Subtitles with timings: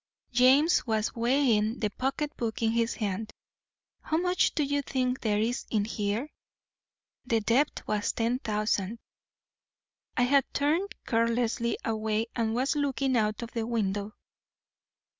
[0.31, 3.31] "James was weighing the pocket book in his hand.
[4.01, 6.31] 'How much do you think there is in here?
[7.25, 8.97] The debt was ten thousand.'
[10.17, 14.15] I had turned carelessly away and was looking out of the window.